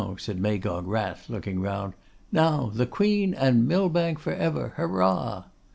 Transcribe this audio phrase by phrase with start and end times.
[0.17, 1.93] said Magog Wrath, looking around.
[2.31, 4.69] 'Now, the Queen and Millbank for ever!
[4.75, 5.43] Hurrah!